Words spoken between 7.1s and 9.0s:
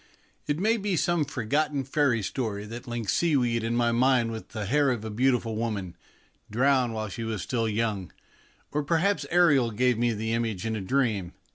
was still young, or